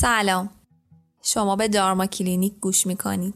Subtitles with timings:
[0.00, 0.50] سلام.
[1.22, 3.34] شما به دارما کلینیک گوش می‌کنید.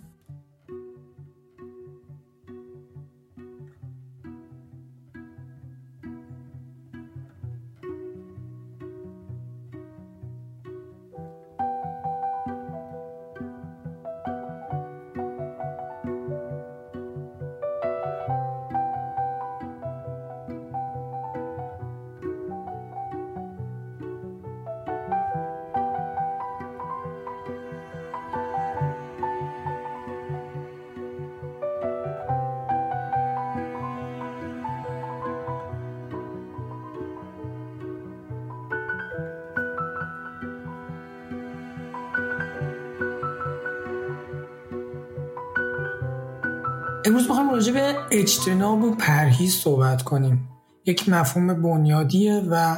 [47.62, 50.48] راجع به اجتناب و پرهیز صحبت کنیم.
[50.86, 52.76] یک مفهوم بنیادیه و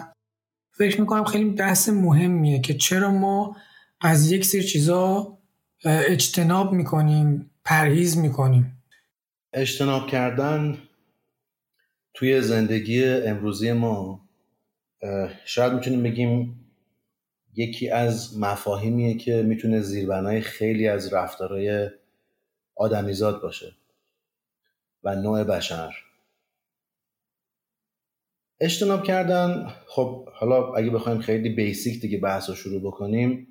[0.72, 3.56] فکر می‌کنم خیلی بحث مهمیه که چرا ما
[4.00, 5.38] از یک سری چیزا
[5.84, 8.82] اجتناب می‌کنیم پرهیز می‌کنیم.
[9.52, 10.78] اجتناب کردن
[12.14, 14.20] توی زندگی امروزی ما
[15.44, 16.60] شاید می‌تونیم بگیم
[17.54, 21.90] یکی از مفاهیمیه که می‌تونه زیربنای خیلی از رفتارهای
[22.76, 23.72] آدمیزاد باشه.
[25.04, 25.94] و نوع بشر.
[28.60, 33.46] اجتناب کردن خب حالا اگه بخوایم خیلی basic دیگه بحث رو شروع بکنیم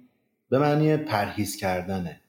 [0.50, 2.22] به معنی پرهیز کردنه.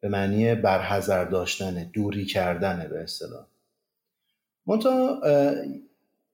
[0.00, 3.46] به معنی برحذر داشتنه دوری کردنه به اصطلاح.
[4.66, 5.20] منتها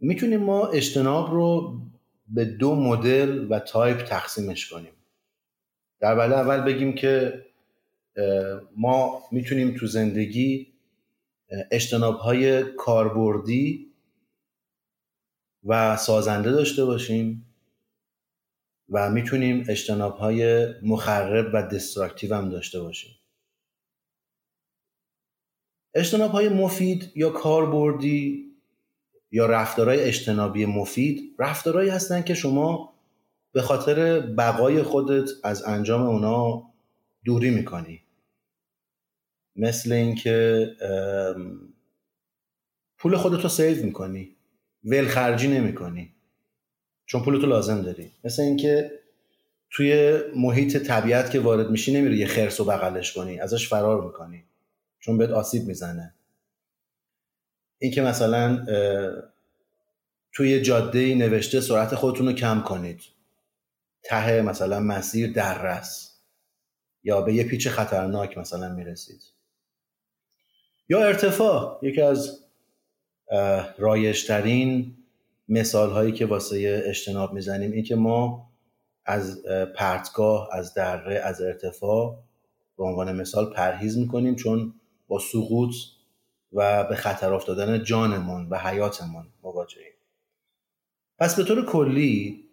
[0.00, 1.80] می‌تونیم ما اجتناب رو
[2.28, 4.92] به دو مدل و تایپ تقسیمش کنیم.
[6.00, 7.44] در وله اول بگیم که
[8.76, 10.67] ما می‌تونیم تو زندگی
[11.70, 13.92] اجتناب های کاربردی
[15.64, 17.54] و سازنده داشته باشیم
[18.90, 23.14] و می‌تونیم اجتناب های مخرب و دستراکتیو هم داشته باشیم.
[25.94, 28.48] اجتناب های مفید یا کاربردی
[29.30, 32.94] یا رفتارهای اجتنابی مفید رفتارهایی هستن که شما
[33.52, 36.62] به خاطر بقای خودت از انجام اونا
[37.24, 38.02] دوری می‌کنی.
[39.58, 40.66] مثل اینکه
[42.98, 44.36] پول خودتو سیو می‌کنی
[44.84, 46.14] ولخرجی نمی‌کنی.
[47.06, 48.12] چون پولتو لازم داری.
[48.24, 48.90] مثل اینکه
[49.70, 54.44] توی محیط طبیعت که وارد میشی نمیری یه خرس و بغلش کنی ازش فرار می‌کنی.
[55.00, 56.14] چون بهت آسیب می‌زنه.
[57.78, 58.66] اینکه مثلا
[60.32, 63.00] توی جاده نوشته سرعت خودتون رو کم کنید.
[64.02, 66.18] ته مثلا مسیر دررس
[67.04, 69.22] یا به یه پیچ خطرناک مثلا می‌رسید.
[70.88, 72.44] یا ارتفاع یکی از
[73.78, 74.94] رایشترین
[75.48, 78.50] مثال هایی که واسه اجتناب می‌زنیم این که ما
[79.04, 79.42] از
[79.76, 82.18] پرتگاه از دره از ارتفاع
[82.78, 84.74] به عنوان مثال پرهیز می‌کنیم چون
[85.08, 85.74] با سقوط
[86.52, 89.92] و به خطر افتادن جانمون و حیاتمون مواجهیم.
[91.18, 92.44] پس به طور کلی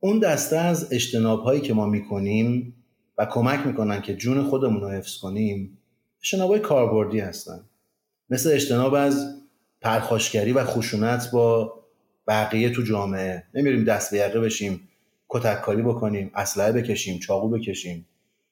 [0.00, 2.84] اون دسته از اجتناب هایی که ما می‌کنیم
[3.18, 5.78] و کمک می‌کنن که جون خودمون رو حفظ کنیم
[6.22, 7.60] اجتناب های کاربردی هستن.
[8.30, 9.40] مثل اجتناب از
[9.80, 11.74] پرخاشگری و خشونت با
[12.26, 13.44] بقیه تو جامعه.
[13.54, 14.88] نمیریم دست به یقه بشیم
[15.28, 18.06] کتک کاری بکنیم اسلحه بکشیم چاقو بکشیم.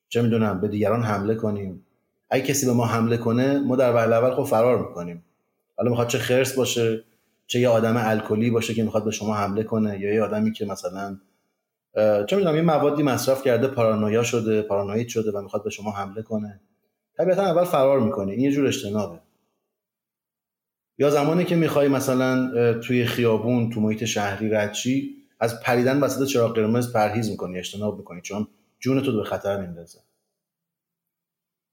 [0.08, 1.84] چه می‌دونم به دیگران حمله کنیم.
[2.30, 5.24] اگه کسی به ما حمله کنه ما در وهله اول خب فرار می‌کنیم.
[5.76, 7.04] حالا می‌خواد چه خرس باشه
[7.46, 10.64] چه یه آدم الکلی باشه که می‌خواد به شما حمله کنه یا یه آدمی که
[10.64, 11.18] مثلا
[12.26, 16.22] چه می‌دونم یه موادی مصرف کرده پارانویا شده پارانوید شده و می‌خواد به شما حمله
[16.22, 16.60] کنه.
[17.18, 19.20] طبیعتا اول فرار می‌کنه این یه جور اجتنابه.
[20.98, 26.54] یا زمانی که می‌خوای مثلا توی خیابون تو محیط شهری ردشی از پریدن وسط چراغ
[26.54, 28.48] قرمز پرهیز می‌کنی اجتناب می‌کنی چون
[28.78, 29.98] جون تو به خطر میندازه.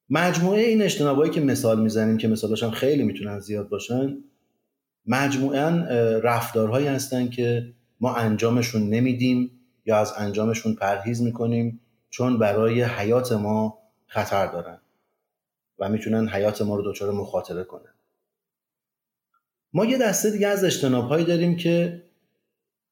[0.09, 4.17] مجموعه این اجتنابایی که مثال می‌زنیم که مثالش هم خیلی می‌تونن زیاد باشن
[5.06, 5.69] مجموعا
[6.23, 9.51] رفتارهایی هستن که ما انجامشون نمیدیم
[9.85, 11.79] یا از انجامشون پرهیز می‌کنیم
[12.09, 13.77] چون برای حیات ما
[14.07, 14.77] خطر دارن.
[15.80, 17.94] و می‌تونن حیات ما رو دچار مخاطره کنن.
[19.74, 22.04] ما یه دسته دیگه از اجتناب داریم که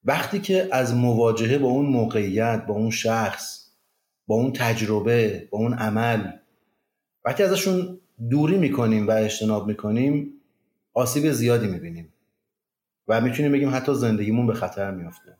[0.03, 3.71] وقتی که از مواجهه با اون موقعیت با اون شخص
[4.27, 6.31] با اون تجربه با اون عمل
[7.25, 8.00] وقتی ازشون
[8.30, 10.41] دوری می‌کنیم و اجتناب می‌کنیم
[10.94, 12.13] آسیب زیادی می‌بینیم
[13.07, 15.38] و می‌تونیم بگیم حتی زندگیمون به خطر میافته.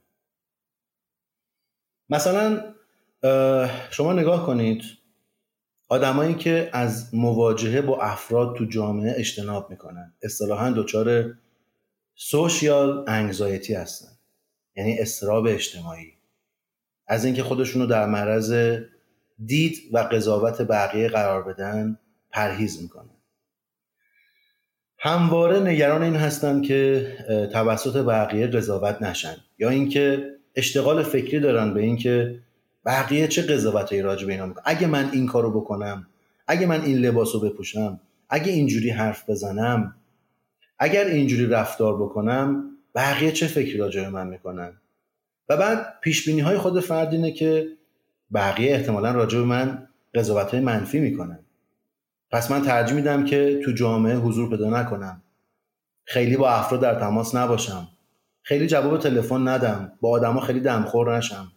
[2.10, 2.74] مثلا
[3.90, 4.84] شما نگاه کنید
[5.94, 10.13] آدمایی که از مواجهه با افراد تو جامعه اجتناب می‌کنن.
[10.22, 11.34] اصطلاحا دچار
[12.16, 14.07] سوشیال انگزایتی هستن.
[14.75, 16.13] یعنی استراب اجتماعی.
[17.07, 18.78] از اینکه خودشون رو در معرض
[19.45, 22.00] دید و قضاوت بقیه قرار بدن
[22.31, 23.16] پرهیز می‌کنن.
[24.98, 27.07] همواره نگران این هستن که
[27.54, 29.36] توسط بقیه قضاوت نشن.
[29.60, 32.40] یا اینکه اشتغال فکری دارن به اینکه
[32.85, 36.07] بقیه چه قضاوتایی راجع به اینا می‌کنن؟ اگه من این کارو بکنم
[36.47, 38.00] اگه من این لباسو بپوشم
[38.30, 39.95] اگه اینجوری حرف بزنم
[40.80, 44.74] اگر اینجوری رفتار بکنم بقیه چه فکری راجع به من می‌کنن؟
[45.50, 47.68] و بعد پیش بینی های خود فرد اینه که
[48.33, 51.39] بقیه احتمالا راجع به من قضاوت های منفی می‌کنن.
[52.31, 55.21] پس من ترجیح میدم که تو جامعه حضور پیدا نکنم.
[56.06, 57.88] خیلی با افراد در تماس نباشم.
[58.41, 59.91] خیلی جواب تلفن ندم.
[60.01, 61.51] با آدما خیلی دمخور نشم.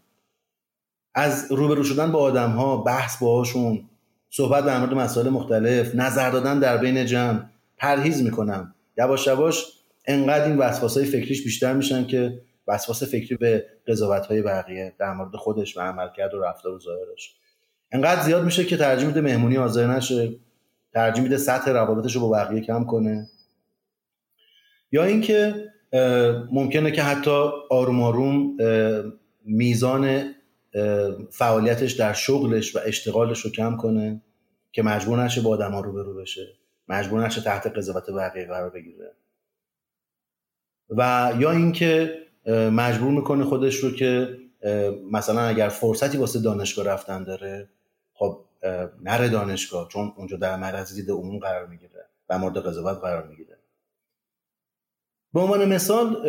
[1.18, 3.88] از روبرو شدن با آدم ها بحث باهاشون
[4.30, 7.40] صحبت در مورد مسائل مختلف نظر دادن در بین جمع
[7.78, 8.74] پرهیز می‌کنم.
[8.98, 9.64] یواش یواش
[10.06, 15.12] انقدر این وسواس های فکریش بیشتر میشن که وسواس فکری به قضاوت های بقیه در
[15.12, 17.34] مورد خودش و عملکرد و رفتار و ظاهرش.
[17.92, 20.32] انقدر زیاد میشه که ترجیح میده مهمونی حاضر نشه
[20.94, 23.28] ترجیح میده سطح روابطش رو با بقیه کم کنه.
[24.92, 25.54] یا اینکه
[26.52, 28.56] ممکنه که حتی آروم آروم
[29.44, 30.34] میزان
[31.30, 34.22] فعالیتش در شغلش و اشتغالش رو کم کنه
[34.72, 36.48] که مجبور نشه با آدم ها روبرو بشه.
[36.88, 39.12] مجبور نشه تحت قضاوت بقیه قرار بگیره.
[40.90, 42.18] و یا اینکه
[42.72, 44.38] مجبور می‌کنه خودش رو که
[45.12, 47.68] مثلا اگر فرصتی واسه دانشگاه رفتن داره
[48.14, 48.44] خب
[49.02, 53.58] نره دانشگاه چون اونجا در معرض دید عموم قرار می‌گیره و مورد قضاوت قرار می‌گیره.
[55.34, 56.26] به عنوان مثال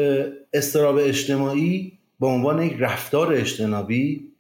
[0.54, 4.34] استراب اجتماعی به عنوان یک رفتار اجتنابی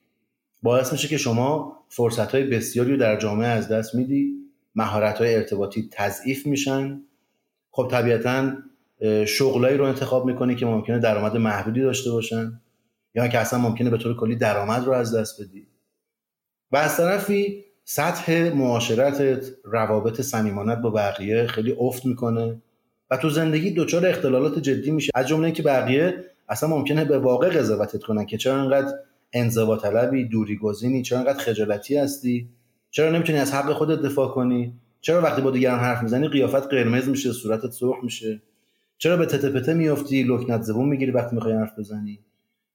[0.63, 4.33] باعث میشه که شما فرصت های بسیاری رو در جامعه از دست میدی
[4.75, 7.01] مهارت های ارتباطی تضعیف میشن.
[7.71, 8.53] خب طبیعتا
[9.25, 12.61] شغلایی رو انتخاب می‌کنی که ممکنه درآمد محدودی داشته باشن
[13.15, 15.67] یا که اصلا ممکنه به طور کلی درآمد رو از دست بدی.
[16.71, 22.61] و از طرفی سطح معاشرتت روابط صمیمانت با بقیه خیلی افت می‌کنه
[23.11, 27.49] و تو زندگی دچار اختلالات جدی میشه از جمله اینکه بقیه اصلا ممکنه به واقع
[27.49, 28.93] قضاوتت کنن که چرا انقدر
[29.33, 32.49] انزوا طلبی دوری گزینی چرا انقدر خجالتی هستی؟
[32.89, 37.09] چرا نمی‌تونی از حق خودت دفاع کنی؟ چرا وقتی با دیگران حرف می‌زنی قیافت قرمز
[37.09, 38.41] میشه صورتت سرخ میشه؟
[38.97, 42.19] چرا به تته پته میافتی لکنت زبون می‌گیری وقتی می‌خوای حرف بزنی؟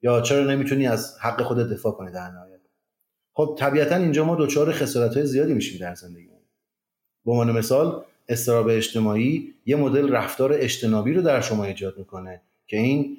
[0.03, 2.61] یا چرا نمی‌تونی از حق خودت دفاع کنی در نهایت؟
[3.35, 6.29] خب طبیعتا اینجا ما دچار خسارت های زیادی میشیم در زندگی
[7.25, 12.77] به عنوان مثال استراب اجتماعی یه مدل رفتار اجتنابی رو در شما ایجاد می‌کنه که
[12.77, 13.17] این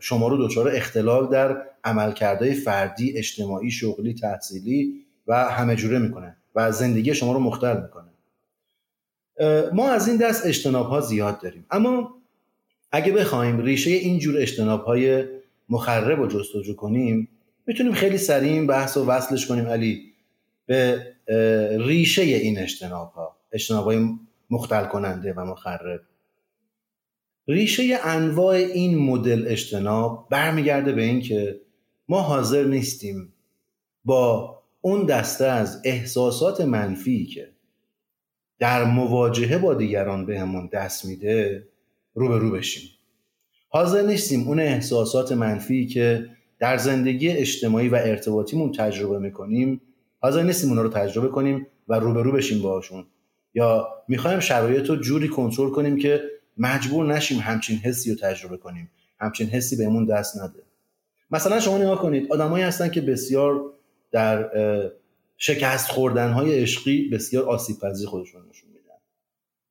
[0.00, 6.72] شما رو دچار اختلال در عملکردهای فردی اجتماعی شغلی تحصیلی و همه جوره می‌کنه و
[6.72, 8.10] زندگی شما رو مختل می‌کنه.
[9.72, 11.66] ما از این دست اجتناب ها زیاد داریم.
[11.70, 12.14] اما
[12.92, 15.24] اگه بخوایم ریشه این جور اجتناب های
[15.68, 17.28] مخرب و جستجو کنیم
[17.66, 20.12] می‌تونیم خیلی سریع این بحث رو وصلش کنیم علی
[20.66, 21.06] به
[21.78, 24.08] ریشه این اجتناب ها اجتناب های
[24.50, 26.00] مختل کننده و مخرب.
[27.48, 31.60] ریشه انواع این مدل اجتناب برمیگرده به اینکه
[32.08, 33.32] ما حاضر نیستیم
[34.04, 37.50] با اون دسته از احساسات منفی که
[38.58, 41.68] در مواجهه با دیگران بهمون دست میده
[42.14, 42.90] رو به رو بشیم.
[43.68, 46.26] حاضر نیستیم اون احساسات منفی که
[46.58, 49.80] در زندگی اجتماعی و ارتباطیمون تجربه می‌کنیم
[50.20, 53.06] حاضر نیستیم اونا رو تجربه کنیم و روبرو بشیم باهاشون.
[53.54, 56.22] یا می‌خوایم شرایط رو جوری کنترل کنیم که
[56.60, 58.90] مجبور نشیم همچین حسی رو تجربه کنیم.
[59.20, 60.62] همچین حسی بهمون دست نده.
[61.30, 63.60] مثلا شما نگاه کنید آدمایی هستن که بسیار
[64.10, 64.50] در
[65.36, 68.94] شکست خوردن های عشقی بسیار آسیب پذیر خودشون نشون میدن.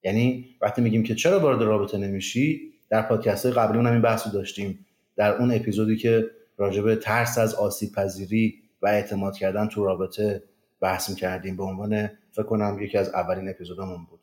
[0.04, 4.86] یعنی وقتی میگیم که چرا وارد رابطه نمیشی در پادکست های قبلی این بحث داشتیم.
[5.16, 10.44] در اون اپیزودی که راجب ترس از آسیب پذیری و اعتماد کردن تو رابطه
[10.82, 14.20] بحث کردیم به عنوان فکر کنم یکی از اولین اپیزودامون بود.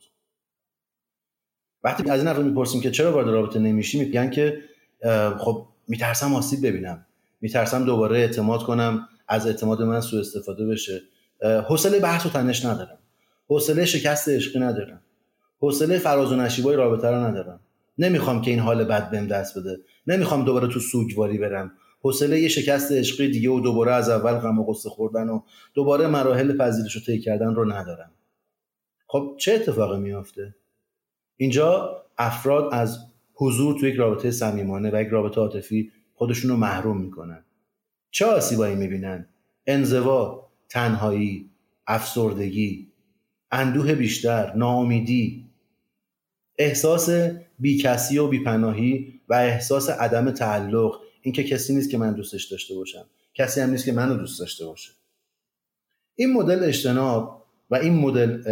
[1.87, 4.63] وقتی از این افراد می‌پرسیم که چرا وارد رابطه نمیشی میگن که
[5.39, 7.07] خب میترسم آسیب ببینم.
[7.41, 11.03] میترسم دوباره اعتماد کنم از اعتماد من سوء استفاده بشه.
[11.69, 12.99] حوصله بحث و تنش ندارم.
[13.49, 15.01] حوصله شکست عشقی ندارم.
[15.61, 17.61] حوصله فراز و نشیبای رابطه رو ندارم.
[17.99, 19.77] نمی‌خوام که این حال بد بهم دست بده.
[20.07, 21.73] نمی‌خوام دوباره تو سوگواری برم.
[22.03, 25.41] حوصله یه شکست عشقی دیگه و دوباره از اول غم و غصه خوردن و
[25.75, 28.11] دوباره مراحل پذیرش رو طی کردن رو ندارم.
[29.07, 30.55] خب چه اتفاقی میافته؟
[31.37, 32.99] اینجا افراد از
[33.35, 37.45] حضور تو یک رابطه صمیمانه و یک رابطه عاطفی خودشون رو محروم می‌کنن.
[38.11, 39.29] چه آسیبایی می‌بینن؟
[39.67, 41.51] انزوا تنهایی
[41.87, 42.93] افسردگی
[43.51, 45.47] اندوه بیشتر ناامیدی.
[46.59, 47.11] احساس
[47.59, 53.05] بیکسی و بیپناهی و احساس عدم تعلق اینکه کسی نیست که من دوستش داشته باشم.
[53.35, 54.93] کسی هم نیست که منو دوست داشته باشه.
[56.15, 58.43] این مدل اجتناب و این مدل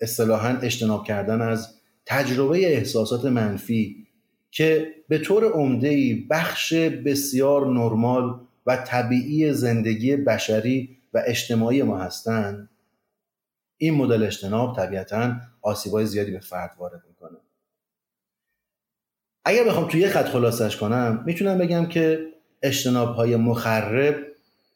[0.00, 1.74] اصطلاحا اجتناب کردن از
[2.06, 4.06] تجربه احساسات منفی
[4.50, 12.70] که به طور عمده بخش بسیار نرمال و طبیعی زندگی بشری و اجتماعی ما هستند.
[13.76, 17.38] این مدل اجتناب طبیعتا آسیبای زیادی به فرد وارد می‌کنه.
[19.44, 22.26] اگر بخوام توی یه خط خلاصش کنم می‌تونم بگم که
[22.62, 24.16] اجتناب های مخرب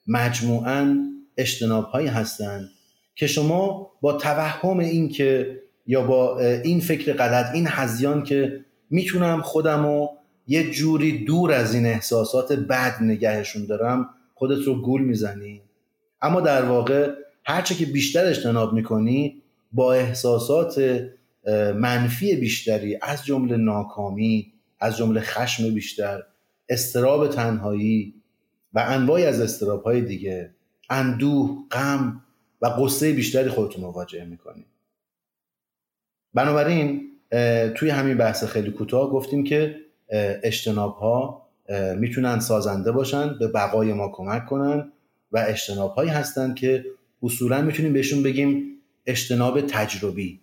[0.06, 0.96] مجموعاً
[1.36, 2.70] اجتناب هایی هستند
[3.18, 9.42] که شما با توهم این که یا با این فکر غلط این هزیان که می‌تونم
[9.42, 10.10] خودم رو
[10.46, 15.62] یه جوری دور از این احساسات بد نگهشون دارم خودت رو گول می‌زنی.
[16.22, 17.10] اما در واقع
[17.44, 21.02] هرچه که بیشتر اجتناب می‌کنی با احساسات
[21.76, 26.22] منفی بیشتری از جمله ناکامی از جمله خشم بیشتر
[26.68, 28.14] استراب تنهایی
[28.74, 30.50] و انواعی از استراب های دیگه
[30.90, 32.22] اندوه غم
[32.60, 34.66] و قصه بیشتری خودتون مواجه می‌کنید
[36.34, 37.10] بنابراین
[37.74, 39.76] توی همین بحث خیلی کوتاه گفتیم که
[40.42, 41.48] اجتناب ها
[41.96, 44.92] می‌تونن سازنده باشن به بقای ما کمک کنن
[45.32, 46.84] و اجتناب هایی هستن که
[47.22, 48.64] اصولا می‌تونیم بهشون بگیم
[49.06, 50.40] اجتناب تجربی.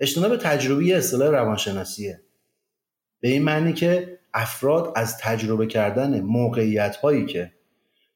[0.00, 2.20] اجتناب تجربی اصطلاح روانشناسیه.
[3.20, 7.52] به این معنی که افراد از تجربه کردن موقعیت هایی که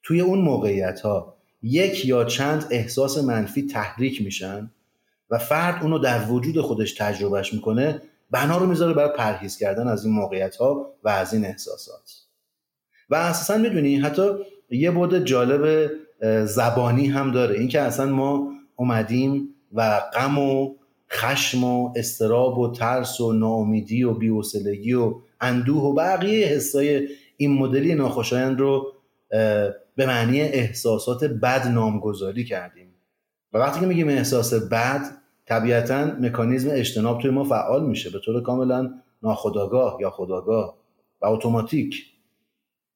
[0.02, 4.71] توی اون موقعیت ها یک یا چند احساس منفی تحریک میشن
[5.31, 10.05] و فرد اونو در وجود خودش تجربهش می‌کنه بنا رو می‌ذاره برای پرهیز کردن از
[10.05, 12.12] این موقعیت ها و از این احساسات.
[13.11, 14.23] و اساسا می‌دونی حتی
[14.71, 15.90] یه بود جالب
[16.45, 17.59] زبانی هم داره.
[17.59, 20.75] اینکه اصلا ما اومدیم و غم و
[21.11, 27.52] خشم و استراب و ترس و ناامیدی و بیوسلگی و اندوه و بقیه حسای این
[27.52, 28.93] مدلی ناخوشایند رو
[29.97, 32.95] به معنی احساسات بد نامگذاری کردیم.
[33.53, 35.01] و وقتی که میگیم احساس بد
[35.47, 38.11] طبیعتا مکانیزم اجتناب توی ما فعال میشه.
[38.11, 38.91] به طور کاملا
[39.23, 40.77] ناخداگاه یا خداگاه
[41.23, 42.07] و اتوماتیک.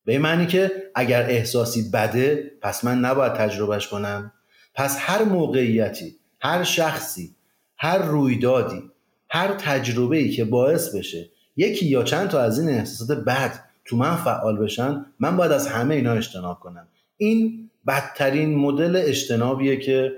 [0.05, 4.33] به این معنی که اگر احساسی بده پس من نباید تجربهش کنم.
[4.75, 7.35] پس هر موقعیتی هر شخصی
[7.77, 8.83] هر رویدادی
[9.31, 13.97] هر تجربه ای که باعث بشه یکی یا چند تا از این احساسات بد تو
[13.97, 16.89] من فعال بشن من باید از همه اینا اجتناب کنم.
[17.17, 20.13] این بدترین مدل اجتنابیه که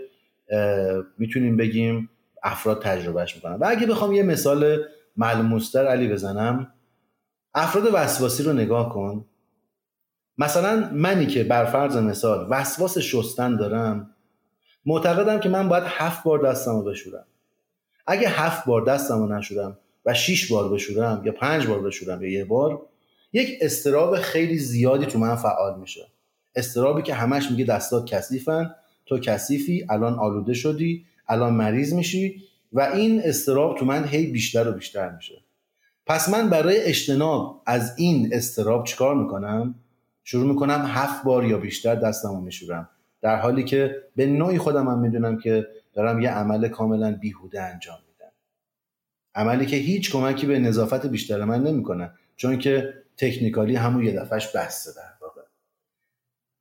[1.18, 2.10] می‌تونیم بگیم
[2.42, 3.54] افراد تجربهش می‌کنن.
[3.54, 4.84] و اگه بخوام یه مثال
[5.16, 6.72] ملموستر علی بزنم
[7.54, 9.24] افراد وسواسی رو نگاه کن.
[10.38, 14.10] مثلا منی که بر فرض مثال وسواس شستن دارم
[14.86, 17.26] معتقدم که من باید هفت بار دستم رو بشورم.
[18.06, 22.30] اگه هفت بار دستم رو نشورم و شیش بار بشورم یا پنج بار بشورم یا
[22.30, 22.86] یه بار
[23.36, 26.06] یک استراب خیلی زیادی تو من فعال میشه.
[26.54, 28.74] استرابی که همش میگه دستات کثیفن
[29.06, 34.68] تو کثیفی الان آلوده شدی الان مریض میشی و این استراب تو من هی بیشتر
[34.68, 35.34] و بیشتر میشه.
[36.06, 39.74] پس من برای اجتناب از این استراب چیکار می‌کنم؟
[40.24, 42.88] شروع می‌کنم هفت بار یا بیشتر دستمو میشورم.
[43.22, 47.98] در حالی که به نوعی خودم هم می‌دونم که دارم یه عمل کاملا بیهوده انجام
[48.08, 48.32] میدم.
[49.34, 52.10] عملی که هیچ کمکی به نظافت بیشتر من نمی‌کنه.
[52.36, 55.42] چون که تکنیکالی همون یه دفعهش بسته در واقع.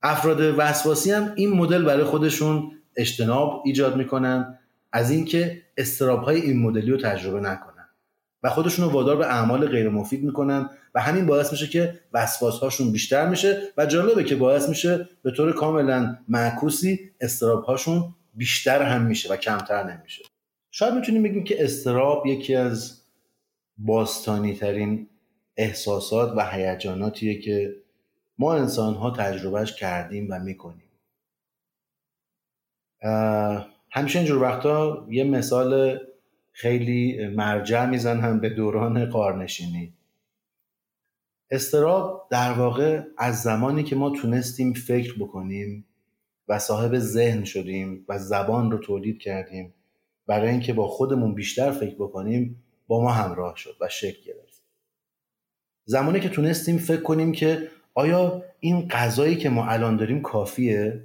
[0.01, 4.59] افراد وسواسی هم این مدل برای خودشون اجتناب ایجاد می‌کنن
[4.91, 7.89] از اینکه استراب های این مدلی رو تجربه نکنن
[8.43, 12.59] و خودشون رو وادار به اعمال غیر مفید می‌کنن و همین باعث میشه که وسواس
[12.59, 18.81] هاشون بیشتر میشه و جالبه که باعث میشه به طور کاملا معکوسی استراب هاشون بیشتر
[18.81, 20.23] هم میشه و کمتر نمیشه.
[20.71, 23.01] شاید می‌تونیم بگیم که استراب یکی از
[23.77, 25.09] باستانی ترین
[25.57, 27.75] احساسات و هیجاناتیه که
[28.37, 30.89] ما انسان ها تجربهش کردیم و می‌کنیم.
[33.91, 35.99] همیشه اینجور وقتا یه مثال
[36.51, 39.93] خیلی مرجع می‌زنم به دوران قارنشینی.
[41.51, 45.85] استراب در واقع از زمانی که ما تونستیم فکر بکنیم
[46.47, 49.73] و صاحب ذهن شدیم و زبان رو تولید کردیم
[50.27, 54.44] برای اینکه با خودمون بیشتر فکر بکنیم با ما همراه شد و شکل گرفت.
[55.85, 61.03] زمانی که تونستیم فکر کنیم که آیا این غذایی که ما الان داریم کافیه؟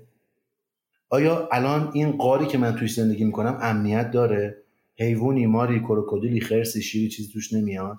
[1.09, 4.57] آیا الان این قاری که من توش زندگی می‌کنم امنیت داره؟
[4.97, 7.97] حیوانی ماری کروکودیلی خرسی شیری چیزی توش نمیاد؟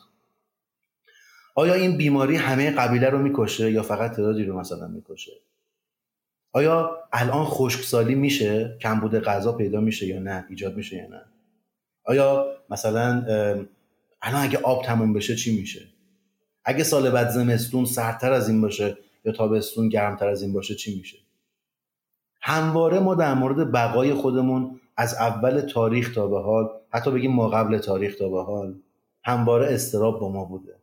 [1.55, 5.31] آیا این بیماری همه قبیله رو می‌کشه یا فقط تعدادی رو مثلا می‌کشه؟
[6.51, 11.21] آیا الان خشکسالی میشه؟ کمبود غذا پیدا میشه یا نه؟ ایجاد میشه یا نه؟
[12.03, 13.23] آیا مثلا
[14.21, 15.90] الان اگه آب تموم بشه چی میشه؟
[16.65, 20.97] اگه سال بعد زمستون سردتر از این باشه یا تابستون گرمتر از این باشه چی
[20.97, 21.17] میشه؟
[22.41, 27.49] همواره ما در مورد بقای خودمون از اول تاریخ تا به حال حتی بگیم ما
[27.49, 28.75] قبل تاریخ تا به حال
[29.23, 30.75] همواره استراب با ما بوده.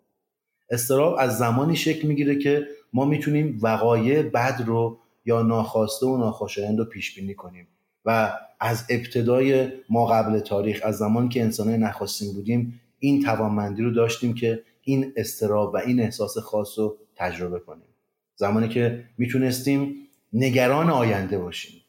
[0.70, 6.78] استراب از زمانی شکل می‌گیره که ما می‌تونیم وقایع بد رو یا ناخواسته و ناخوشایند
[6.78, 7.68] رو پیش بینی کنیم
[8.04, 13.90] و از ابتدای ما قبل تاریخ از زمانی که انسانای نخواستیم بودیم این توانمندی رو
[13.90, 17.88] داشتیم که این استراب و این احساس خاص رو تجربه کنیم.
[18.37, 19.95] زمانی که می‌تونستیم
[20.33, 21.83] نگران آینده باشیم.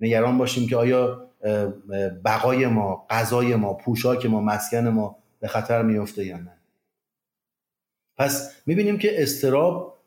[0.00, 1.30] نگران باشیم که آیا
[2.24, 6.56] بقای ما غذای ما پوشاک ما مسکن ما به خطر میفته یا نه.
[8.16, 9.98] پس می‌بینیم که استراب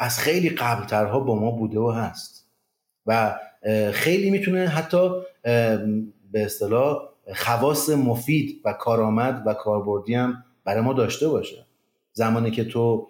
[0.00, 2.46] از خیلی قبلترها با ما بوده و هست.
[3.06, 3.38] و
[3.92, 5.10] خیلی می‌تونه حتی
[6.32, 11.66] به اصطلاح خواص مفید و کارآمد و کاربردی هم برای ما داشته باشه.
[12.12, 13.08] زمانی که تو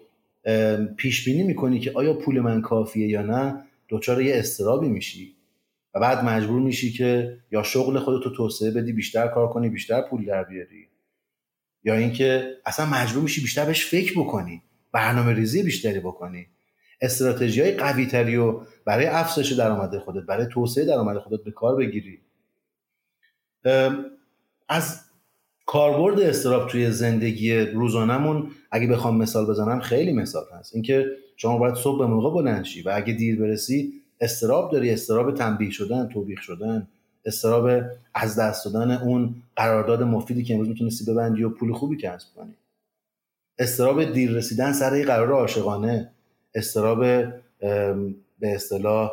[0.97, 5.37] پیش بینی می‌کنی که آیا پول من کافیه یا نه دچار یه استرابی میشی.
[5.95, 10.27] و بعد مجبور میشی که یا شغل خودتو توسعه بدی بیشتر کار کنی بیشتر پول
[10.27, 10.89] در بیاری.
[11.85, 14.63] یا اینکه اصلا مجبور میشی بیشتر بهش فکر بکنی
[14.93, 16.47] برنامه ریزی بیشتری بکنی.
[17.01, 21.77] استراتژی های قوی تری و برای افزایش درآمد خودت برای توسعه درآمد خودت به کار
[21.77, 22.21] بگیری.
[24.69, 25.10] از
[25.71, 30.75] کاربرد استراب توی زندگی روزانمون اگه بخوام مثال بزنم خیلی مثال هست.
[30.75, 35.35] اینکه شما باید صبح به موقع بلند شی و اگه دیر برسی استراب داری استراب
[35.35, 36.89] تنبیه شدن توبیخ شدن
[37.25, 37.83] استراب
[38.15, 42.55] از دست دادن اون قرارداد مفیدی که امروز می‌تونستی ببندی و پول خوبی کسب کنی.
[43.59, 46.11] استراب دیر رسیدن سر قرار عاشقانه.
[46.55, 47.01] استراب
[48.41, 49.11] به اصطلاح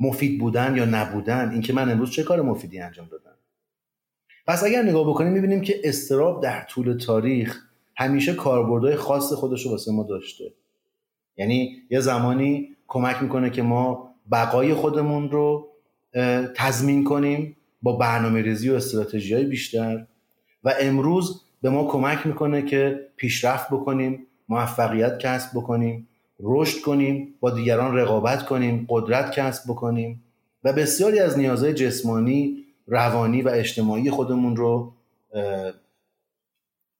[0.00, 1.50] مفید بودن یا نبودن.
[1.50, 3.35] اینکه من امروز چه کار مفیدی انجام دادم؟
[4.46, 7.62] پس اگر نگاه بکنیم می‌بینیم که استراب در طول تاریخ
[7.96, 10.44] همیشه کاربردهای خاص خودش رو واسه ما داشته.
[11.36, 15.68] یعنی یه زمانی کمک می‌کنه که ما بقای خودمون رو
[16.54, 20.06] تضمین کنیم با برنامه ریزی و استراتژی های بیشتر.
[20.64, 26.08] و امروز به ما کمک می‌کنه که پیشرفت بکنیم موفقیت کسب بکنیم
[26.40, 30.22] رشد کنیم با دیگران رقابت کنیم قدرت کسب بکنیم.
[30.64, 34.94] و بسیاری از نیازهای جسمانی روانی و اجتماعی خودمون رو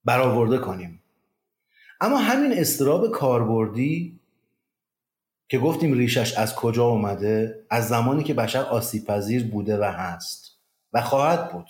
[0.05, 1.03] برآورده کنیم.
[2.01, 4.19] اما همین استراب کاربردی
[5.49, 10.57] که گفتیم ریشش از کجا اومده از زمانی که بشر آسیب پذیر بوده و هست
[10.93, 11.67] و خواهد بود.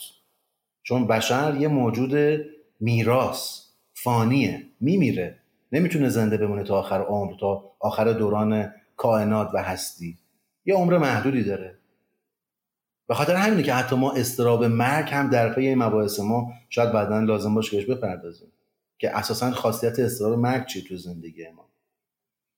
[0.83, 2.41] چون بشر یه موجود
[2.79, 3.61] میراث
[3.93, 5.39] فانیه میمیره.
[5.71, 10.17] نمی‌تونه زنده بمونه تا آخر عمر تا آخر دوران کائنات و هستی.
[10.65, 11.77] یه عمر محدودی داره.
[13.07, 17.19] به خاطر همینه که حتی ما استراب مرگ هم در پی مباحث ما شاید بعدا
[17.19, 18.51] لازم باشه بهش بپردازیم
[18.99, 21.67] که اساسا خاصیت استراب مرگ چیه تو زندگی ما.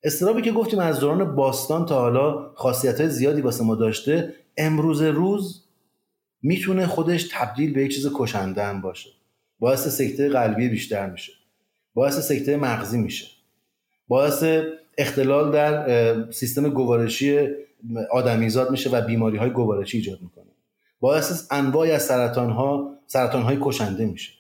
[0.03, 5.01] استرابی که گفتیم از دوران باستان تا حالا خاصیت های زیادی واسه ما داشته امروز
[5.01, 5.63] روز
[6.41, 9.09] می‌تونه خودش تبدیل به یک چیز کشنده هم باشه.
[9.59, 11.33] باعث سکته قلبی بیشتر میشه.
[11.93, 13.27] باعث سکته مغزی میشه.
[14.07, 14.43] باعث
[14.99, 17.47] اختلال در سیستم گوارشی
[18.11, 20.45] آدمیزاد میشه و بیماری های گوارشی ایجاد می‌کنه.
[20.99, 24.31] باعث انواعی از سرطان ها سرطان های کشنده میشه.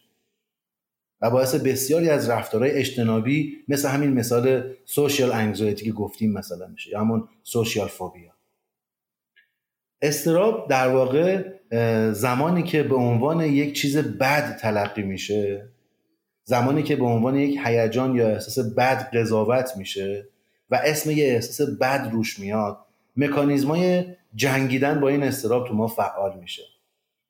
[1.21, 6.91] و باعث بسیاری از رفتارهای اجتنابی مثل همین مثال سوشیال انگزایتی که گفتیم مثلا میشه
[6.91, 8.31] یا همون سوشیال فوبیا.
[10.01, 11.43] استراب در واقع
[12.11, 15.69] زمانی که به عنوان یک چیز بد تلقی میشه
[16.43, 20.27] زمانی که به عنوان یک هیجان یا احساس بد قضاوت میشه
[20.69, 22.77] و اسم یه احساس بد روش میاد.
[23.17, 24.05] مکانیزمای
[24.35, 26.63] جنگیدن با این استراب تو ما فعال میشه.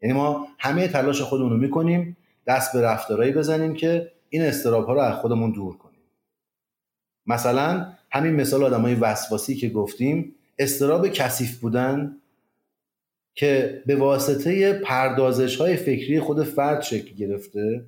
[0.01, 4.93] یعنی ما همه تلاش خودمون رو می‌کنیم دست به رفتارهایی بزنیم که این استراب ها
[4.93, 5.99] رو از خودمون دور کنیم.
[7.25, 12.15] مثلا همین مثال آدمای وسواسی که گفتیم استراب کثیف بودن
[13.35, 17.85] که به واسطه پردازش های فکری خود فرد شکل گرفته.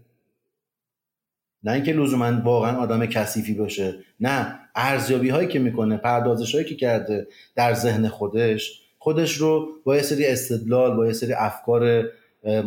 [1.64, 4.00] نه اینکه لزوما واقعا آدم کثیفی باشه.
[4.20, 9.96] نه ارزیابی هایی که می‌کنه پردازش هایی که کرده در ذهن خودش خودش رو با
[9.96, 12.04] یه سری استدلال با یه سری افکار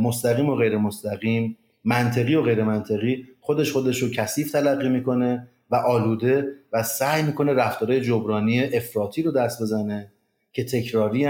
[0.00, 5.76] مستقیم و غیر مستقیم منطقی و غیر منطقی خودش خودش رو کثیف تلقی می‌کنه و
[5.76, 10.12] آلوده و سعی می‌کنه رفتارهای جبرانی افراطی رو دست بزنه
[10.52, 11.28] که تکراری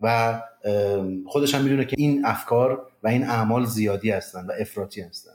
[0.00, 0.40] و
[1.26, 5.32] خودش هم می‌دونه که این افکار و این اعمال زیادی هستن و افراطی هستن.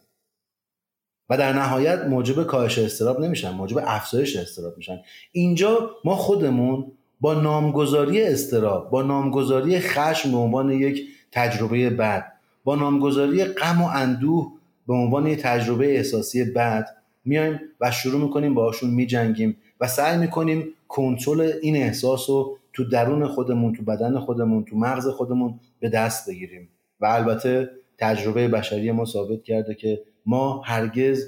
[1.29, 4.99] و در نهایت موجب کاهش استراب نمیشن موجب افزایش استراب میشن.
[5.31, 12.75] اینجا ما خودمون با نامگذاری استراب با نامگذاری خشم به عنوان یک تجربه بد با
[12.75, 14.53] نامگذاری غم و اندوه
[14.87, 16.87] به عنوان یک تجربه احساسی بد
[17.25, 23.27] میایم و شروع می‌کنیم باهاشون میجنگیم و سعی می‌کنیم کنترل این احساس رو تو درون
[23.27, 26.69] خودمون تو بدن خودمون تو مغز خودمون به دست بگیریم.
[27.01, 31.23] و البته تجربه بشری ما ثابت کرده که ما هرگز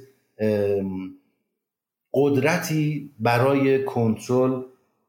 [2.14, 4.62] قدرتی برای کنترل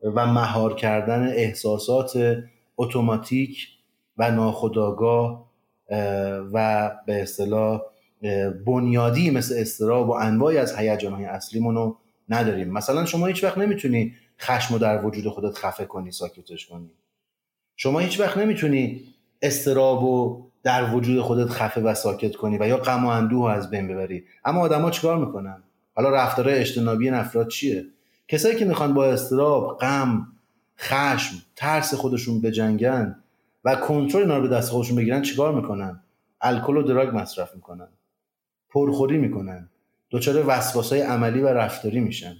[0.03, 2.43] و مهار کردن احساسات
[2.77, 3.69] اتوماتیک
[4.17, 5.51] و ناخودآگاه
[6.53, 7.81] و به اصطلاح
[8.67, 11.97] بنیادی مثل استراب و انواعی از هیجانهای اصلیمون رو
[12.29, 12.71] نداریم.
[12.71, 16.91] مثلا شما هیچ وقت نمی‌تونی خشم در وجود خودت خفه کنی ساکتش کنی.
[17.77, 19.03] شما هیچ وقت نمی‌تونی
[19.43, 23.71] استراب و در وجود خودت خفه و ساکت کنی و یا غم و اندوه از
[23.71, 24.25] بین ببری.
[24.45, 25.63] اما آدما چیکار می‌کنن؟
[25.95, 27.85] حالا رفتارهای اجتنابی این افراد چیه؟
[28.29, 30.27] کسایی که می‌خوان با استراب غم
[30.79, 33.17] خشم ترس خودشون بجنگن
[33.65, 36.01] و کنترل اینا رو به دست خودشون بگیرن چیکار می‌کنن؟
[36.41, 37.89] الکل و دراگ مصرف می‌کنن.
[38.71, 39.69] پرخوری می‌کنن.
[40.11, 42.37] دچار وسواسای عملی و رفتاری میشن.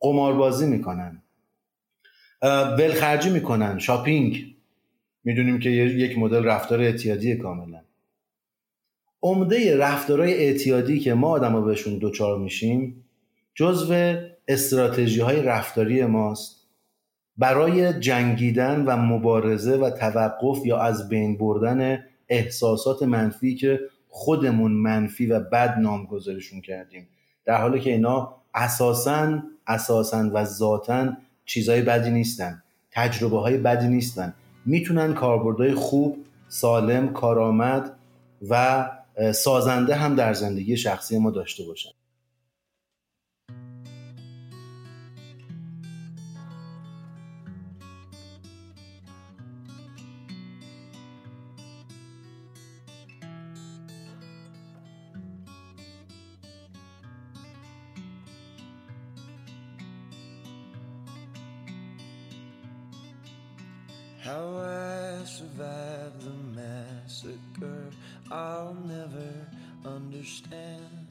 [0.00, 1.22] قماربازی می‌کنن.
[2.78, 3.78] ولخرجی می‌کنن.
[3.78, 4.54] شاپینگ.
[5.28, 7.80] می‌دونیم که یک مدل رفتار اعتیادی کاملا.
[9.22, 13.04] عمده رفتارهای اعتیادی که ما آدم بهشون دوچار میشیم
[13.54, 14.16] جزو
[14.48, 16.68] استراتژی های رفتاری ماست.
[17.36, 25.26] برای جنگیدن و مبارزه و توقف یا از بین بردن احساسات منفی که خودمون منفی
[25.26, 27.08] و بد نامگذارشون کردیم.
[27.44, 31.12] در حالی که اینا اساسا اساسا و ذاتا
[31.44, 32.62] چیزهای بدی نیستن.
[32.90, 34.34] تجربه های بدی نیستن.
[34.68, 37.96] می‌تونن کاربردهای خوب سالم کارآمد
[38.48, 38.84] و
[39.34, 41.90] سازنده هم در زندگی شخصی ما داشته باشن.
[64.28, 67.88] How I survived the massacre,
[68.30, 69.32] I'll never
[69.86, 71.06] understand.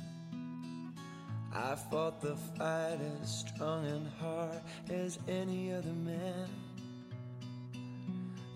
[1.52, 6.48] I fought the fight as strong and hard as any other man.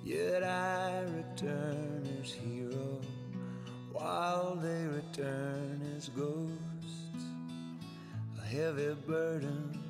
[0.04, 3.02] Yet I return as hero,
[3.92, 7.24] while they return as ghosts.
[8.38, 9.82] A heavy burden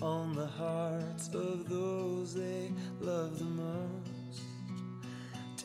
[0.00, 4.01] on the hearts of those they love the most.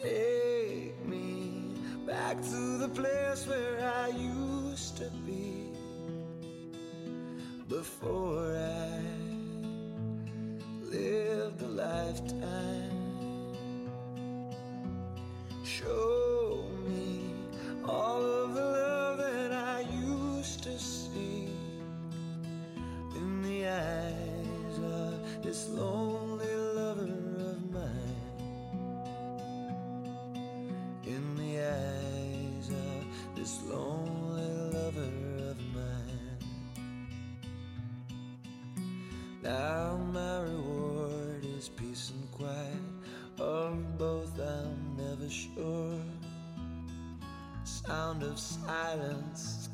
[0.01, 1.73] Take me
[2.05, 5.71] back to the place where I used to be
[7.67, 9.01] before I
[10.83, 13.55] lived a lifetime.
[15.63, 17.33] Show me
[17.83, 21.49] all of the love that I used to see
[23.15, 26.16] in the eyes of this lonely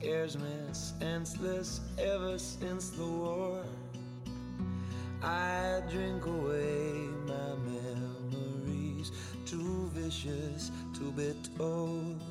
[0.04, 3.63] me senseless ever since the war.
[5.22, 9.13] I drink away my memories,
[9.46, 12.22] too vicious to be told.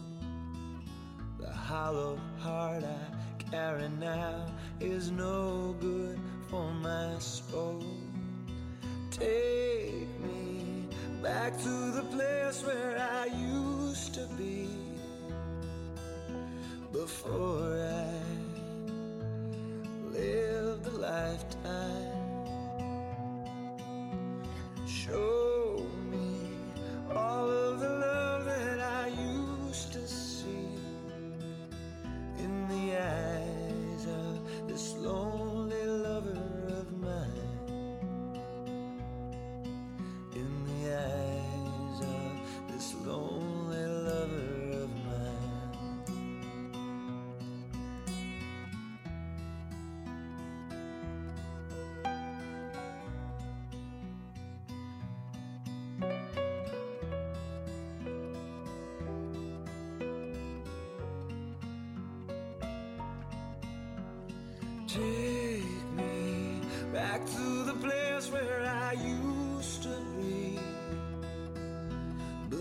[1.41, 4.47] The hollow heart I carry now
[4.79, 6.19] is no good
[6.51, 7.83] for my soul.
[9.11, 10.89] Take me
[11.23, 14.82] back to the place where I used to be
[16.93, 18.13] before I
[20.13, 22.22] lived a lifetime.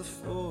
[0.02, 0.51] the floor.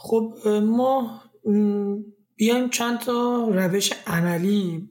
[0.00, 1.22] خب ما
[2.36, 4.90] بیایم چند تا روش عملی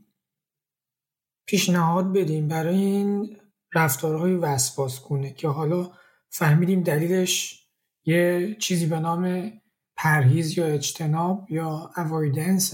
[1.46, 3.38] پیشنهاد بدیم برای این
[3.74, 5.91] رفتارهای وسواس کنه که حالا
[6.30, 7.65] فهمیدیم دلیلش
[8.06, 9.52] یه چیزی به نام
[9.96, 12.74] پرهیز یا اجتناب یا اوایدنس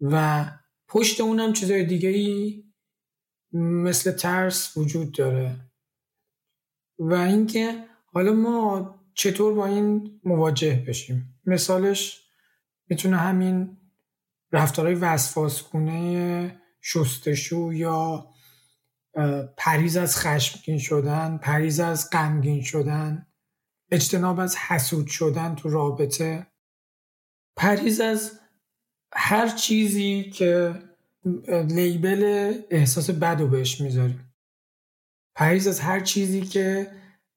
[0.00, 0.44] و
[0.88, 2.64] پشت اونم چیزای دیگه ای
[3.52, 5.56] مثل ترس وجود داره.
[6.98, 12.22] و اینکه حالا ما چطور با این مواجه بشیم؟ مثالش
[12.88, 13.76] می‌تونه همین
[14.52, 18.28] رفتارهای وسواسگونه شستشو یا
[19.56, 23.26] پریز از خشمگین شدن پریز از غمگین شدن
[23.90, 26.46] اجتناب از حسود شدن تو رابطه
[27.56, 28.40] پریز از
[29.14, 30.82] هر چیزی که
[31.50, 34.34] لیبل احساس بد رو بهش می‌ذاریم
[35.34, 36.90] پریز از هر چیزی که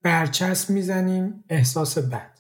[0.04, 2.40] برچسب می‌زنیم احساس بد.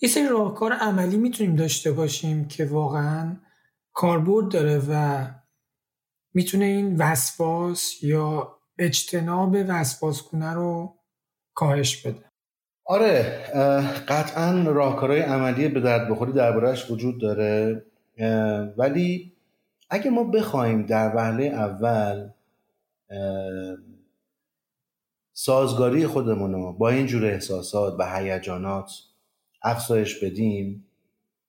[0.00, 3.36] یه سری راهکار عملی می‌تونیم داشته باشیم که واقعا
[3.92, 5.26] کاربرد داره و
[6.34, 10.94] می‌تونه این وسواس یا اجتناب وسواس کنه رو
[11.54, 12.24] کاهش بده.
[12.84, 13.22] آره
[14.08, 17.84] قطعا راهکارهای عملی به درد بخوری دربارهش وجود داره
[18.76, 19.32] ولی
[19.90, 22.28] اگه ما بخوایم در وهله اول
[25.38, 28.90] سازگاری خودمون رو با این جور احساسات و هیجانات
[29.62, 30.86] افزایش بدیم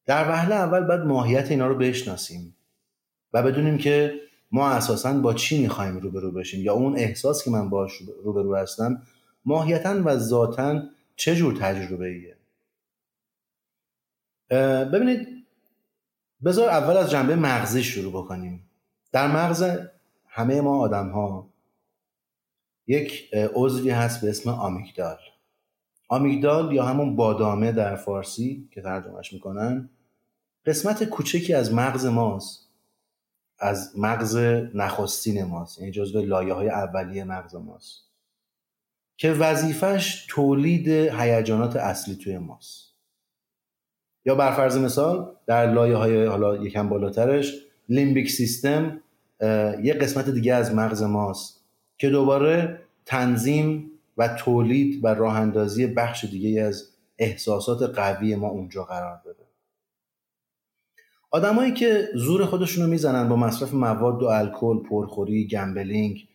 [0.06, 2.56] در وهله اول باید ماهیت اینا رو بشناسیم
[3.34, 4.14] و بدونیم که
[4.52, 7.92] ما اساسا با چی می‌خوایم روبرو بشیم یا اون احساس که من باش
[8.24, 9.02] روبرو هستم
[9.46, 10.84] ماهیتا و ذاتا
[11.16, 12.38] چه جور تجربه ایه
[14.86, 15.28] ببینید
[16.46, 18.70] بذار اول از جنبه مغزی شروع بکنیم.
[19.12, 19.70] در مغز
[20.28, 21.50] همه ما آدم ها
[22.88, 25.18] یک عضوی هست به اسم آمیگدال.
[26.10, 29.90] آمیگدال یا همون بادامه در فارسی که ترجمهش می‌کنن
[30.66, 32.68] قسمت کوچکی از مغز ماست
[33.60, 34.38] از مغز
[34.74, 38.04] نخستین ماست یعنی جزو لایه های اولیه مغز ماست
[39.18, 42.94] که وظیفش تولید هیجانات اصلی توی ماست.
[44.26, 47.54] یا بر فرض مثال در لایه های حالا یکم بالاترش
[47.90, 49.02] limbic system
[49.84, 51.57] یه قسمت دیگه از مغز ماست.
[51.98, 58.84] که دوباره تنظیم و تولید و راه اندازی بخش دیگه از احساسات قوی ما اونجا
[58.84, 59.38] قرار داره
[61.32, 66.28] آدمایی که زور خودشون رو می‌زنن با مصرف مواد و الکل، پرخوری، gambling،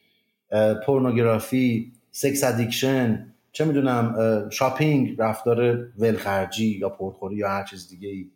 [0.86, 4.16] پورنوگرافی، sex addiction، چه می‌دونم
[4.50, 8.30] شاپینگ، رفتار ولخرجی یا پرخوری یا هر چیز دیگه ای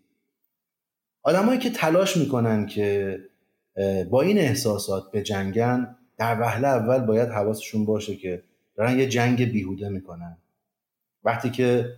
[1.22, 3.18] آدمایی که تلاش می‌کنن که
[4.10, 8.42] با این احساسات به جنگن در وهله اول باید حواسشون باشه که
[8.74, 10.36] دارن یه جنگ بیهوده می‌کنن.
[11.24, 11.92] وقتی که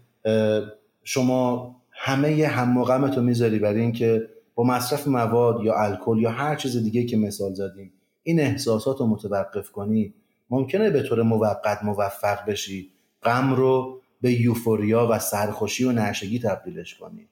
[1.04, 6.76] شما همه هم رو می‌ذاری برای اینکه با مصرف مواد یا الکل یا هر چیز
[6.76, 10.14] دیگه که مثال زدیم این احساسات رو متوقف کنی
[10.50, 12.90] ممکنه به طور موقت موفق بشی
[13.22, 17.28] غم رو به یوفوریا و سرخوشی و نشگی تبدیلش کنی.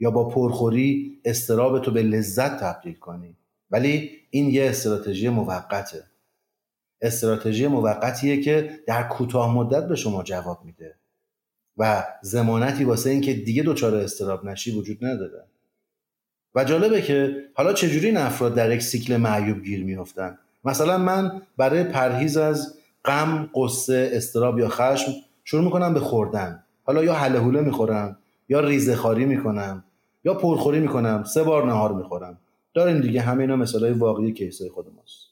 [0.00, 3.36] یا با پرخوری استراب تو به لذت تبدیل کنی.
[3.70, 6.04] ولی این یه استراتژی موقته.
[7.00, 10.94] استراتژی موقتیه که در کوتاه مدت به شما جواب میده.
[11.76, 15.44] و زمانتی واسه اینکه دیگه دچار استراب نشی وجود نداره.
[16.54, 21.42] و جالبه که حالا چجوری این افراد در یک سیکل معیوب گیر میافتن؟ مثلا من
[21.56, 25.12] برای پرهیز از غم قصه استراب یا خشم
[25.44, 26.64] شروع می‌کنم به خوردن.
[26.84, 29.84] حالا یا حله حوله می‌خورم یا ریزه خاری می‌کنم
[30.24, 32.38] یا پرخوری می‌کنم سه بار نهار می‌خورم.
[32.74, 35.24] داریم دیگه همه اینا مثالای واقعی کیسای خود ماست.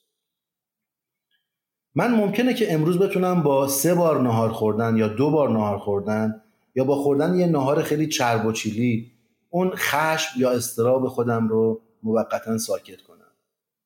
[1.94, 6.42] من ممکنه که امروز بتونم با سه بار نهار خوردن یا دو بار نهار خوردن
[6.74, 9.12] یا با خوردن یه نهار خیلی چرب و چیلی
[9.50, 13.18] اون خشم یا استراب خودم رو موقتا ساکت کنم.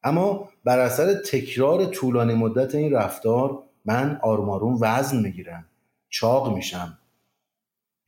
[0.02, 5.66] اما بر اثر تکرار طولانی مدت این رفتار من آروم وزن می‌گیرم
[6.08, 6.98] چاق میشم.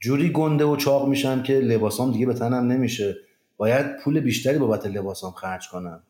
[0.00, 3.16] جوری گنده و چاق میشم که لباسام دیگه به تنم نمیشه.
[3.58, 6.02] باید پول بیشتری بابت لباسام خرج کنم.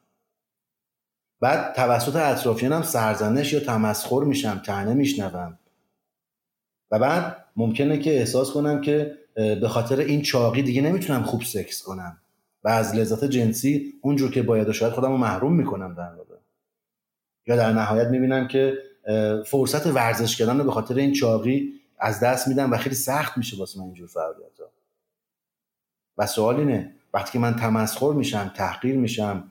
[1.41, 5.59] بعد توسط اطرافیانم سرزنش یا تمسخر میشم تنه میشنوم.
[6.91, 11.83] و بعد ممکنه که احساس کنم که به خاطر این چاقی دیگه نمی‌تونم خوب سکس
[11.83, 12.19] کنم.
[12.65, 16.37] و از لذت جنسی اونجور که باید و شاید خودم رو محروم می‌کنم در واقع.
[17.47, 18.79] یا در نهایت می‌بینم که
[19.47, 23.57] فرصت ورزش کردن رو به خاطر این چاقی از دست میدم و خیلی سخت میشه
[23.57, 24.71] واسه من اینجور فعالیت ها
[26.19, 29.51] و سوال اینه وقتی که من تمسخر میشم تحقیر میشم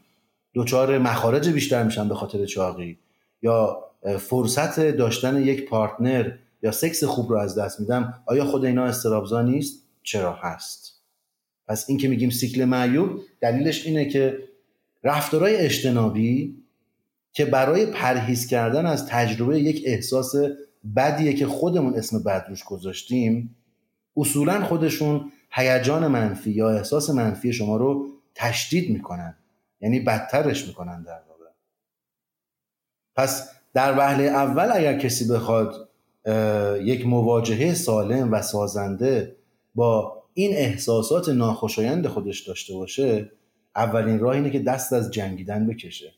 [0.56, 3.00] دچار مخارج بیشتر میشم به خاطر چاقی
[3.42, 3.84] یا
[4.20, 6.32] فرصت داشتن یک پارتنر
[6.64, 11.02] یا سکس خوب رو از دست میدم آیا خود اینا استرابزا نیست؟ چرا هست؟
[11.68, 14.38] پس این که میگیم سیکل معیوب دلیلش اینه که
[15.04, 16.56] رفتارهای اجتنابی
[17.34, 20.36] که برای پرهیز کردن از تجربه یک احساس
[20.96, 23.56] بدیه که خودمون اسم بد روش گذاشتیم
[24.18, 29.38] اصولا خودشون هیجان منفی یا احساس منفی شما رو تشدید می‌کنن.
[29.82, 31.50] یعنی بدترش می‌کنن در واقع.
[33.16, 35.90] پس در وهله اول اگر کسی بخواد
[36.82, 39.36] یک مواجهه سالم و سازنده
[39.76, 43.32] با این احساسات ناخوشایند خودش داشته باشه
[43.76, 46.14] اولین راه اینه که دست از جنگیدن بکشه.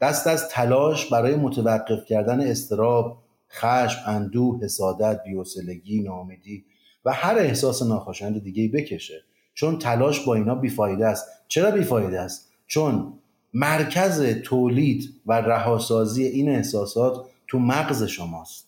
[0.00, 6.64] دست از تلاش برای متوقف کردن استراب خشم اندوه حسادت بیوسلگی ناامیدی
[7.06, 9.24] و هر احساس ناخوشایند دیگه بکشه.
[9.54, 11.26] چون تلاش با اینا بیفایده است.
[11.48, 13.12] چرا بیفایده است؟ چون
[13.54, 18.66] مرکز تولید و رهاسازی این احساسات تو مغز شماست.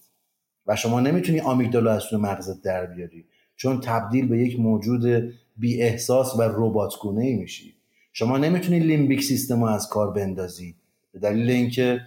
[0.66, 3.24] و شما نمی‌تونی آمیگدالا از تو مغزت در بیاری.
[3.56, 7.74] چون تبدیل به یک موجود بی احساس و رباتگونه ای میشی.
[8.12, 10.74] شما نمی‌تونی لیمبیک سیستم رو از کار بندازی.
[11.12, 12.00] به دلیل اینکه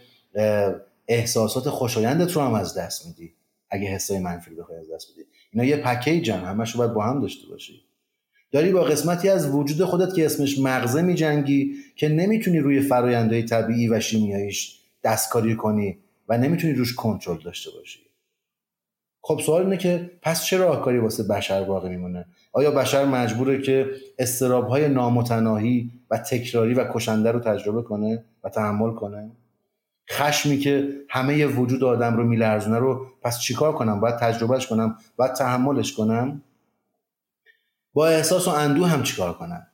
[1.07, 3.33] احساسات خوشایندت رو هم از دست میدی.
[3.69, 5.25] اگه حسای منفی بخوای از دست بدی.
[5.53, 7.81] اینا یه پکیجن همش باید با هم داشته باشی.
[8.51, 13.89] داری با قسمتی از وجود خودت که اسمش مغزه میجنگی که نمی‌تونی روی فرایندهای طبیعی
[13.89, 15.97] و شیمیاییش دستکاری کنی
[16.29, 17.99] و نمی‌تونی روش کنترل داشته باشی.
[19.23, 23.89] خب سوال اینه که پس چه راهکاری واسه بشر باقی میمونه؟ آیا بشر مجبوره که
[24.19, 29.31] استرابهای نامتناهی و تکراری و کشنده رو تجربه کنه و تحمل کنه؟
[30.11, 35.33] خشمی که همه وجود آدم رو میلرزونه رو پس چیکار کنم؟ باید تجربهش کنم؟ باید
[35.33, 36.41] تحملش کنم؟
[37.93, 39.67] با احساس و اندوه هم چیکار کنم؟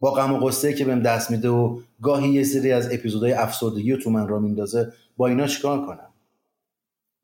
[0.00, 3.96] با غم و غصه که بهم دست میده و گاهی یه سری از اپیزودهای افسردگی
[3.96, 6.08] تو من را میندازه با اینا چیکار کنم؟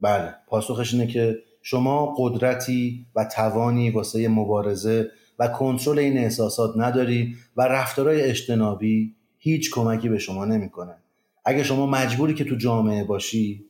[0.00, 7.36] بله پاسخش اینه که شما قدرتی و توانی واسه مبارزه و کنترل این احساسات نداری
[7.56, 11.01] و رفتارهای اجتنابی هیچ کمکی به شما نمی‌کنه
[11.44, 13.64] اگه شما مجبوری که تو جامعه باشی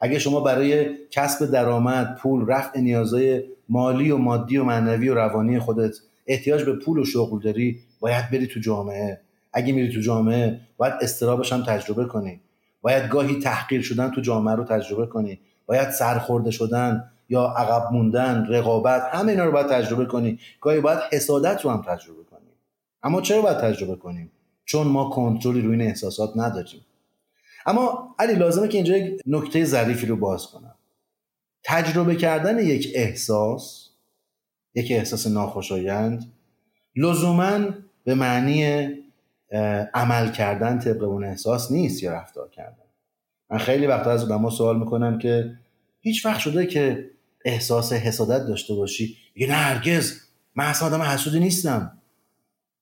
[0.00, 5.58] اگه شما برای کسب درآمد پول رفع نیازهای مالی و مادی و معنوی و روانی
[5.58, 9.20] خودت احتیاج به پول و شغل داری باید بری تو جامعه.
[9.52, 12.40] اگه میری تو جامعه باید استرابش هم تجربه کنی.
[12.82, 15.40] باید گاهی تحقیر شدن تو جامعه رو تجربه کنی.
[15.66, 20.38] باید سرخورده شدن یا عقب موندن رقابت همه اینا رو باید تجربه کنی.
[20.60, 22.48] گاهی باید حسادت رو هم تجربه کنی.
[23.02, 24.30] اما چرا باید تجربه کنیم؟
[24.64, 26.80] چون ما کنترلی روی این احساسات نداریم.
[27.68, 30.74] اما علی لازمه که اینجا یک نکته ظریفی رو باز کنم.
[31.64, 33.88] تجربه کردن یک احساس
[34.74, 36.32] یک احساس ناخوشایند
[36.96, 37.58] لزوما
[38.04, 38.88] به معنی
[39.94, 42.84] عمل کردن طبق اون احساس نیست یا رفتار کردن.
[43.50, 45.58] من خیلی وقتا از آدم‌ها سوال می‌کنم که
[46.00, 47.10] هیچ وقت شده که
[47.44, 50.20] احساس حسادت داشته باشی یه نه هرگز.
[50.54, 51.98] من اصلا آدم حسودی نیستم.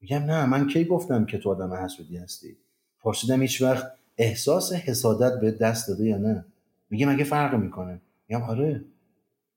[0.01, 2.57] میگم نه من کی گفتم که تو آدم حسودی هستی؟
[3.01, 6.45] پرسیدم هیچ وقت احساس حسادت به دست داده یا نه؟
[6.91, 8.85] میگه مگه فرق می‌کنه؟ میگم آره.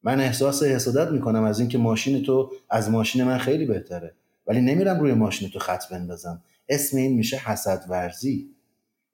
[0.04, 4.14] من احساس حسادت می‌کنم از اینکه ماشین تو از ماشین من خیلی بهتره.
[4.48, 6.42] ولی نمیرم روی ماشین تو خط بندازم.
[6.70, 8.50] اسم این میشه حسد ورزی.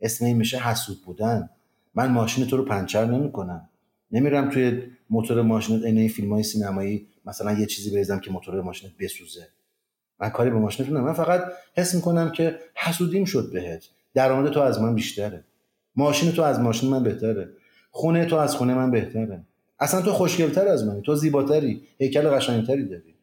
[0.01, 1.49] اسم این میشه حسود بودن.
[1.95, 3.69] من ماشین تو رو پنچر نمی‌کنم.
[4.11, 7.07] نمیرم توی موتور ماشینت عین این فیلم های سینمایی.
[7.25, 9.47] مثلا یه چیزی بریزم که موتور ماشینت بسوزه.
[10.19, 11.41] من کاری به ماشینت من فقط
[11.73, 13.83] حس می‌کنم که حسودیم شد بهت.
[14.15, 15.43] درآمد تو از من بیشتره.
[15.95, 17.49] ماشین تو از ماشین من بهتره.
[17.91, 19.43] خونه تو از خونه من بهتره.
[19.79, 21.01] اصلا تو خوشگلتر از منی.
[21.01, 21.81] تو زیباتری.
[21.97, 23.15] هیکل قشنگتری داری.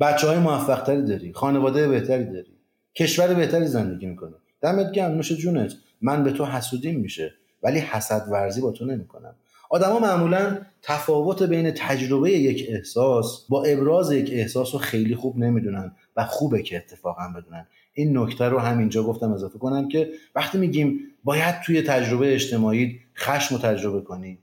[0.00, 1.32] بچه های موفقتری داری.
[1.32, 2.58] خانواده بهتری داری.
[2.94, 4.34] کشور بهتری زندگی می‌کنی.
[4.60, 5.74] دمت گرم نوش جونت.
[6.00, 7.34] من به تو حسودیم میشه.
[7.62, 9.34] ولی حسد ورزی با تو نمی‌کنم.
[9.70, 15.92] آدما معمولا تفاوت بین تجربه یک احساس با ابراز یک احساس رو خیلی خوب نمی‌دونن
[16.16, 17.66] و خوبه که اتفاقا بدونن.
[17.94, 23.54] این نکته رو همینجا گفتم اضافه کنم که وقتی میگیم باید توی تجربه اجتماعی خشم
[23.54, 24.38] رو تجربه کنی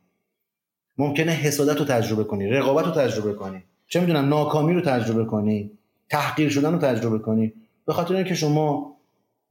[0.98, 5.72] ممکنه حسادت رو تجربه کنی رقابت رو تجربه کنی چه می‌دونم ناکامی رو تجربه کنی
[6.10, 7.54] تحقیر شدن رو تجربه کنی
[7.86, 8.98] به خاطر اینکه شما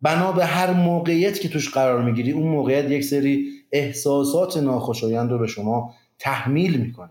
[0.02, 5.38] بنا به هر موقعیت که توش قرار می‌گیری اون موقعیت یک سری احساسات ناخوشایند رو
[5.38, 7.10] به شما تحمیل می‌کنه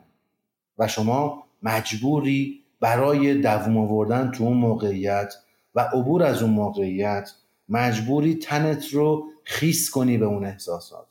[0.78, 5.34] و شما مجبوری برای دوام آوردن تو اون موقعیت
[5.80, 7.32] عبور از اون موقعیت
[7.70, 11.08] مجبوری تنت رو خیس کنی به اون احساسات.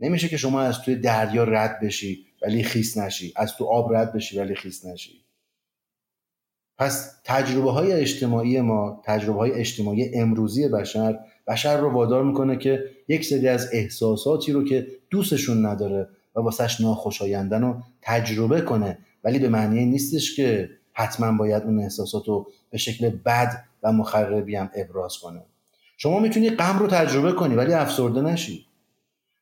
[0.00, 3.32] نمیشه که شما از توی دریا رد بشی ولی خیس نشی.
[3.36, 5.24] از تو آب رد بشی ولی خیس نشی.
[6.78, 12.84] پس تجربه های اجتماعی ما تجربه های اجتماعی امروزی بشر بشر رو وادار می‌کنه که
[13.08, 18.98] یک سری از احساساتی رو که دوستشون نداره و واسهش ناخوشایندن رو تجربه کنه.
[19.24, 24.56] ولی به معنی نیستش که حتما باید اون احساسات رو به شکل بد و مخربی
[24.56, 25.42] هم ابراز کنه.
[25.96, 28.66] شما می‌تونی غم رو تجربه کنی ولی افسرده نشی.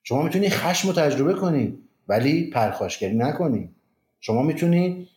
[0.03, 1.79] شما می‌تونی خشم رو تجربه کنی
[2.09, 3.71] ولی پرخاشگری نکنی.
[4.21, 5.09] شما می‌تونی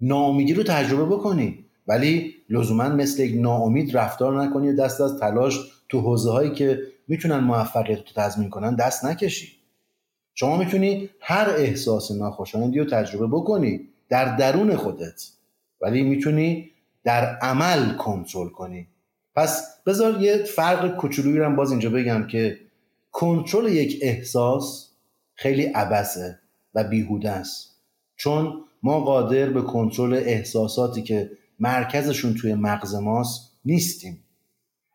[0.00, 5.58] ناامیدی رو تجربه بکنی ولی لزوما مثل یک ناامید رفتار نکنی و دست از تلاش
[5.88, 9.52] تو حوزه هایی که می‌تونن موفقیت رو تضمین کنن دست نکشی.
[10.34, 15.35] شما می‌تونی هر احساس ناخوشایندی رو تجربه بکنی در درون خودت.
[15.86, 16.70] ولی می‌تونی
[17.04, 18.88] در عمل کنترل کنی.
[19.34, 22.60] پس بذار یه فرق کوچولویی رو باز اینجا بگم که
[23.12, 24.90] کنترل یک احساس
[25.34, 26.38] خیلی عبسه
[26.74, 27.76] و بیهوده است.
[28.16, 31.30] چون ما قادر به کنترل احساساتی که
[31.60, 34.24] مرکزشون توی مغز ماست نیستیم.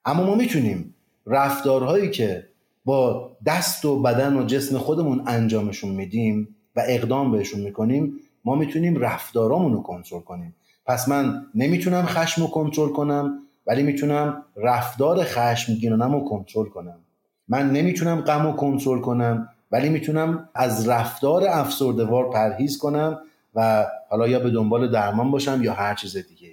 [0.05, 2.47] اما ما می‌تونیم رفتارهایی که
[2.85, 8.99] با دست و بدن و جسم خودمون انجامشون میدیم و اقدام بهشون می‌کنیم ما می‌تونیم
[8.99, 10.55] رفتارامون رو کنترل کنیم.
[10.85, 16.99] پس من نمی‌تونم خشم رو کنترل کنم ولی می‌تونم رفتار خشمگینانم رو کنترل کنم.
[17.47, 23.19] من نمی‌تونم غم رو کنترل کنم ولی می‌تونم از رفتار افسردهوار پرهیز کنم
[23.55, 26.51] و حالا یا به دنبال درمان باشم یا هر چیز دیگه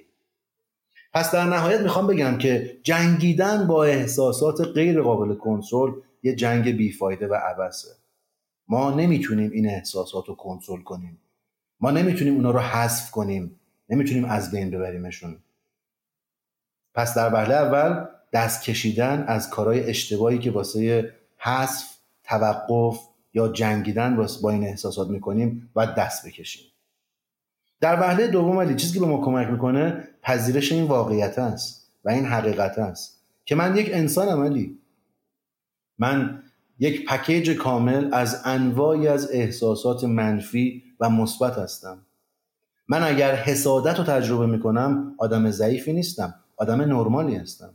[1.12, 7.26] پس در نهایت می‌خوام بگم که جنگیدن با احساسات غیر قابل کنترل یه جنگ بیفایده
[7.26, 7.89] و عبسه
[8.68, 11.18] ما نمی‌تونیم این احساسات رو کنترل کنیم.
[11.81, 13.58] ما نمی‌تونیم اونا رو حذف کنیم.
[13.89, 15.36] نمی‌تونیم از بین ببریمشون.
[16.95, 21.84] پس در وهله اول دست کشیدن از کارهای اشتباهی که واسه حذف
[22.24, 23.01] توقف
[23.34, 26.64] یا جنگیدن با این احساسات می‌کنیم و دست بکشیم.
[27.80, 32.11] در وهله دوم ولی چیزی که به ما کمک می‌کنه پذیرش این واقعیت است و
[32.11, 34.78] این حقیقت است که من یک انسانم علی.
[35.99, 36.43] من
[36.78, 42.07] یک پکیج کامل از انواعی از احساسات منفی و مثبت هستم.
[42.89, 47.70] من اگر حسادت رو تجربه می‌کنم آدم ضعیفی نیستم آدم نرمالی هستم.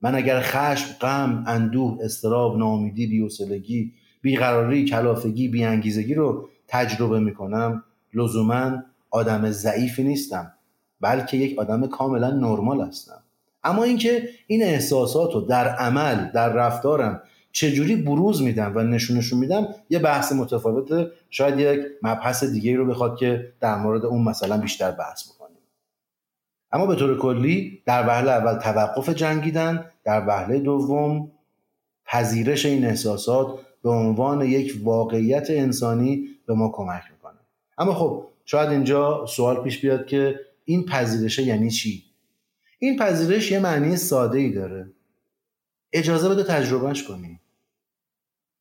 [0.00, 7.84] من اگر خشم غم اندوه استراب ناامیدی بیوسلگی بیقراری کلافگی بیانگیزگی رو تجربه می‌کنم
[8.14, 10.52] لزوما آدم ضعیفی نیستم
[11.00, 13.22] بلکه یک آدم کاملا نرمال هستم.
[13.64, 17.22] اما اینکه این احساسات رو در عمل در رفتارم
[17.56, 23.18] چجوری بروز میدم و نشونشون میدم؟ یه بحث متفاوته شاید یک مبحث دیگه رو بخواد
[23.18, 25.58] که در مورد اون مثلا بیشتر بحث بکنیم.
[26.72, 31.30] اما به طور کلی در وهله اول توقف جنگیدن در وهله دوم
[32.06, 37.38] پذیرش این احساسات به عنوان یک واقعیت انسانی به ما کمک می‌کنه.
[37.78, 42.04] اما خب شاید اینجا سوال پیش بیاد که این پذیرشه یعنی چی؟
[42.78, 44.90] این پذیرش یه معنی ساده ای داره.
[45.92, 47.40] اجازه بده تجربهش کنی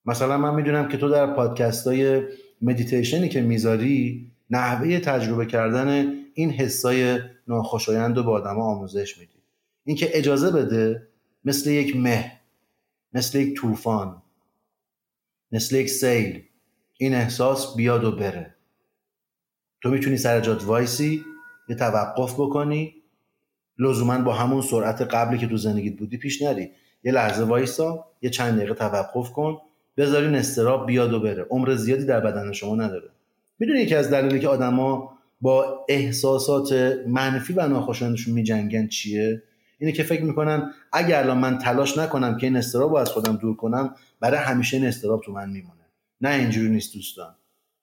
[0.05, 2.21] مثلا من می‌دونم که تو در پادکست های
[2.61, 9.39] مدیتیشنی که می‌ذاری نحوه تجربه کردن این حسای ناخوشایند رو به آدم آموزش میدی.
[9.83, 11.07] اینکه اجازه بده
[11.45, 12.31] مثل یک مه
[13.13, 14.21] مثل یک طوفان
[15.51, 16.43] مثل یک سیل
[16.97, 18.55] این احساس بیاد و بره.
[19.81, 21.23] تو می‌تونی سر جات وایسی
[21.69, 22.95] یه توقف بکنی.
[23.77, 26.69] لزوما با همون سرعت قبلی که تو زندگیت بودی پیش نری.
[27.03, 29.57] یه لحظه وایسا یه چند دقیقه توقف کن.
[29.97, 31.45] بذارین استراب بیاد و بره.
[31.49, 33.09] عمر زیادی در بدن شما نداره.
[33.59, 36.73] می‌دونی یکی از دلایلی که آدما با احساسات
[37.07, 39.43] منفی و ناخوشایندشون میجنگن چیه؟
[39.79, 43.35] اینه که فکر می‌کنن اگر الان من تلاش نکنم که این استراب رو از خودم
[43.35, 45.85] دور کنم برای همیشه این استراب تو من میمونه.
[46.21, 47.35] نه اینجوری نیست دوستان.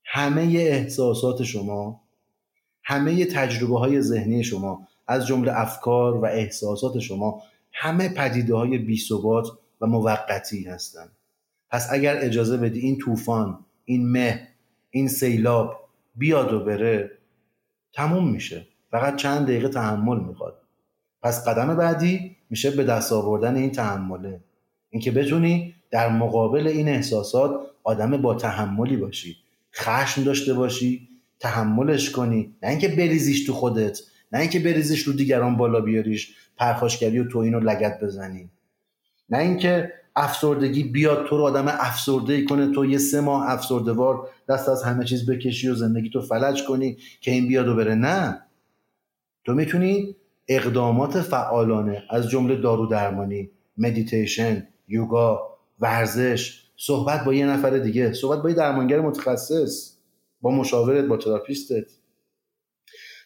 [0.05, 2.03] همه احساسات شما
[2.85, 7.43] همه تجربه های ذهنی شما از جمله افکار و احساسات شما
[7.73, 9.01] همه پدیده های بی
[9.81, 11.13] و موقتی هستند
[11.73, 14.49] پس اگر اجازه بدی این طوفان این مه
[14.91, 17.11] این سیلاب بیاد و بره
[17.93, 18.67] تموم میشه.
[18.91, 20.59] فقط چند دقیقه تحمل می‌خواد.
[21.23, 24.41] پس قدم بعدی میشه به دست آوردن این تحمله.
[24.91, 29.37] اینکه بتونی در مقابل این احساسات آدم با تحملی باشی.
[29.75, 31.09] خشم داشته باشی
[31.41, 32.57] تحملش کنی.
[32.63, 34.01] نه اینکه بریزیش تو خودت
[34.33, 38.51] نه اینکه بریزیش رو دیگران بالا بیاریش پرخاشگری و توهین و لگت بزنی.
[39.29, 42.73] نه اینکه افسردگی بیاد تو رو آدم افسرده ای کنه.
[42.73, 46.97] تو یه سه ماه افسردهوار دست از همه چیز بکشی و زندگی تو فلج کنی
[47.21, 47.95] که این بیاد و بره.
[47.95, 48.43] نه.
[49.45, 50.17] تو می‌تونی
[50.49, 55.41] اقدامات فعالانه از جمله دارو درمانی مدیتیشن یوگا
[55.81, 58.13] ورزش صحبت با یه نفر دیگه.
[58.13, 59.97] صحبت با یه درمانگر متخصص
[60.41, 61.87] با مشاورت با تراپیستت.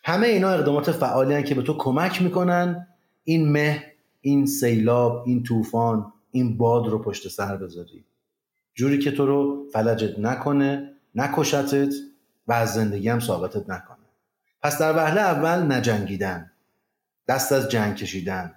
[0.05, 2.87] همه اینا اقدامات فعالی که به تو کمک می‌کنن.
[3.25, 3.85] این مه
[4.21, 8.05] این سیلاب این طوفان این باد رو پشت سر بذاری.
[8.75, 11.95] جوری که تو رو فلجت نکنه نکشتت
[12.47, 13.97] و از زندگی هم ثابتت نکنه.
[14.63, 16.51] پس در وهله اول نجنگیدن
[17.29, 18.55] دست از جنگ کشیدن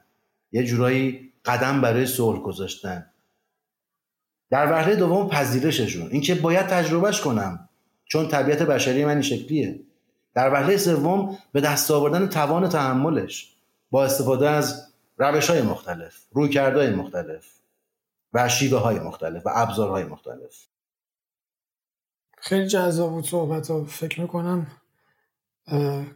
[0.51, 3.05] یه جورایی قدم برای صلح گذاشتن.
[4.49, 6.11] در وهله دوم پذیرششون.
[6.11, 7.69] اینکه باید تجربهش کنم
[8.05, 9.79] چون طبیعت بشری من این شکلیه.
[10.33, 13.55] در وهله سوم به دست آوردن توان تحملش
[13.91, 17.58] با استفاده از روش های مختلف روی مختلف.
[18.33, 20.67] و شیوه های مختلف و ابزارهای مختلف.
[22.37, 24.67] خیلی جذاب بود صحبت ها فکر می‌کنم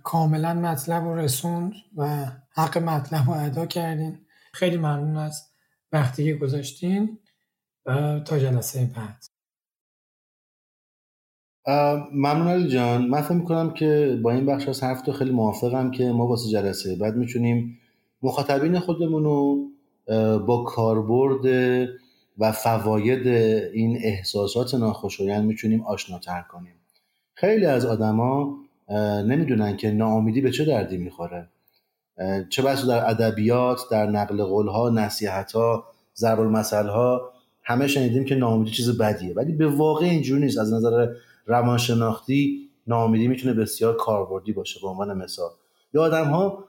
[0.04, 4.26] کاملا مطلب رو رسوند و حق مطلب رو ادا کردین.
[4.54, 5.52] خیلی ممنون از
[5.92, 7.20] وقتی که گذاشتین.
[8.26, 9.24] تا جلسه بعد.
[12.12, 13.08] ممنون علی جان.
[13.08, 16.50] من فکر می‌کنم که با این بخش از حرف تو خیلی موافقم که ما واسه
[16.50, 17.80] جلسه بعد می‌تونیم
[18.22, 19.70] مخاطبین خودمون رو
[20.40, 21.46] با کاربرد
[22.38, 23.28] و فواید
[23.74, 26.76] این احساسات ناخوشایند می‌تونیم آشناتر کنیم.
[27.34, 28.58] خیلی از آدما
[29.26, 31.50] نمی‌دونن که ناامیدی به چه دردی می‌خوره.
[32.50, 38.98] چه بسا در ادبیات در نقل قولها نصیحتها ضرب المثلها همه شنیدیم که ناامیدی چیز
[38.98, 39.34] بدیه.
[39.34, 40.58] ولی به واقع اینجوری نیست.
[40.58, 41.08] از نظر
[41.46, 45.50] روانشناختی ناامیدی می‌تونه بسیار کاربردی باشه به عنوان مثال.
[45.94, 46.66] یا آدم ها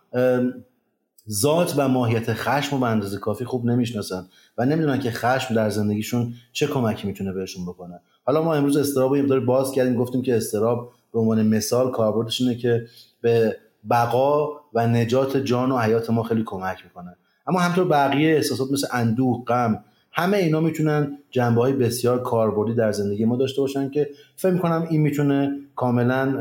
[1.30, 4.26] ذات و ماهیت خشم رو به اندازه کافی خوب نمی‌شناسن
[4.58, 8.00] و نمی‌دونن که خشم در زندگیشون چه کمکی می‌تونه بهشون بکنه.
[8.24, 12.54] حالا ما امروز استراب رو باز کردیم گفتیم که استراب به عنوان مثال کاربردش اینه
[12.54, 12.86] که
[13.20, 13.56] به
[13.90, 17.16] بقا و نجات جان و حیات ما خیلی کمک می‌کنه.
[17.46, 22.92] اما همطور بقیه احساسات مثل اندوه غم همه اینا می‌تونن جنبه های بسیار کاربردی در
[22.92, 26.38] زندگی ما داشته باشن که فکر می‌کنم این می‌تونه کاملا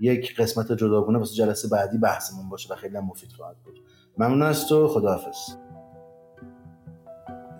[0.00, 3.80] یک قسمت جداگونه واسه جلسه بعدی بحثمون باشه و خیلی مفید خواهد بود.
[4.18, 4.88] ممنون از تو.
[4.88, 5.56] خداحافظ.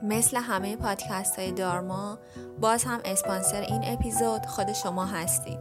[0.02, 2.18] مثل همه پادکست های دارما
[2.60, 5.58] باز هم اسپانسر این اپیزود خود شما هستید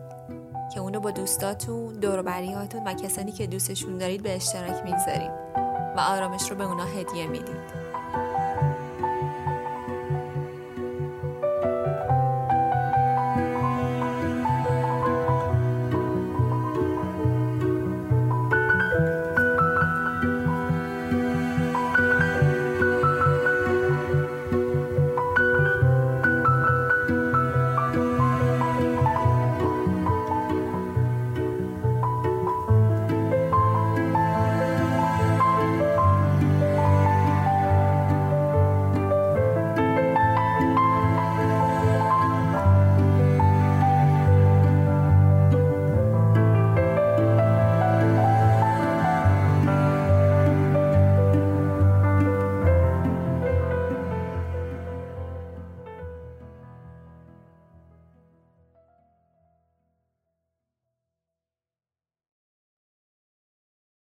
[0.74, 5.32] که اونو با دوستاتون دوروبریاتون و کسانی که دوستشون دارید به اشتراک می‌گذارید
[5.98, 7.86] و آرامش رو به اونا هدیه می‌دید.